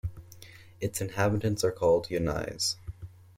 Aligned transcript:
Its 0.79 0.99
inhabitants 0.99 1.63
are 1.63 1.71
called 1.71 2.09
"Yonnais". 2.09 2.75